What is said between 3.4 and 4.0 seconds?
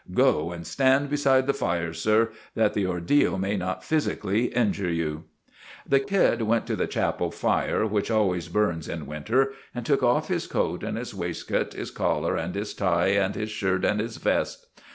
not